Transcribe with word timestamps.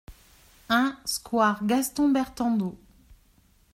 un 0.69 0.97
square 1.05 1.63
Gaston 1.63 2.09
Bertandeau 2.09 2.75